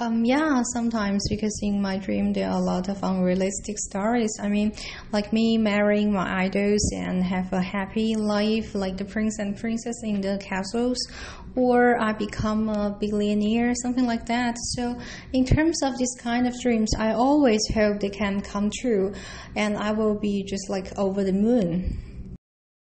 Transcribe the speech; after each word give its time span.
Um, 0.00 0.24
yeah, 0.24 0.62
sometimes 0.74 1.26
because 1.28 1.58
in 1.60 1.82
my 1.82 1.98
dream 1.98 2.32
there 2.32 2.48
are 2.48 2.60
a 2.60 2.64
lot 2.64 2.88
of 2.88 3.02
unrealistic 3.02 3.80
stories. 3.80 4.30
I 4.40 4.48
mean, 4.48 4.72
like 5.10 5.32
me 5.32 5.58
marrying 5.58 6.12
my 6.12 6.44
idols 6.44 6.92
and 6.94 7.24
have 7.24 7.52
a 7.52 7.60
happy 7.60 8.14
life, 8.14 8.76
like 8.76 8.96
the 8.96 9.04
prince 9.04 9.40
and 9.40 9.56
princess 9.58 9.96
in 10.04 10.20
the 10.20 10.38
castles, 10.40 10.98
or 11.56 12.00
I 12.00 12.12
become 12.12 12.68
a 12.68 12.96
billionaire, 13.00 13.74
something 13.82 14.06
like 14.06 14.26
that. 14.26 14.56
So, 14.76 14.96
in 15.32 15.44
terms 15.44 15.82
of 15.82 15.98
this 15.98 16.14
kind 16.20 16.46
of 16.46 16.54
dreams, 16.62 16.90
I 16.96 17.14
always 17.14 17.62
hope 17.74 17.98
they 17.98 18.10
can 18.10 18.40
come 18.40 18.70
true, 18.70 19.12
and 19.56 19.76
I 19.76 19.90
will 19.90 20.14
be 20.14 20.44
just 20.44 20.70
like 20.70 20.96
over 20.96 21.24
the 21.24 21.32
moon. 21.32 22.17